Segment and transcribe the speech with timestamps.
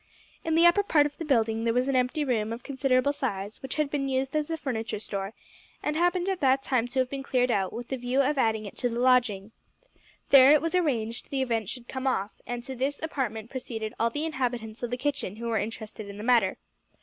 [0.43, 3.61] In the upper part of the building there was an empty room of considerable size
[3.61, 5.33] which had been used as a furniture store,
[5.83, 8.65] and happened at that time to have been cleared out, with the view of adding
[8.65, 9.51] it to the lodging.
[10.29, 14.09] There, it was arranged, the event should come off, and to this apartment proceeded all
[14.09, 16.57] the inhabitants of the kitchen who were interested in the matter.